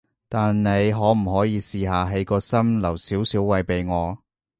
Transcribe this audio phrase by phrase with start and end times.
[0.29, 4.17] 但你可唔可以試下喺個心留少少位畀我？